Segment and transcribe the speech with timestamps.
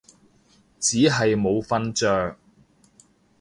[0.79, 2.35] 只係冇瞓着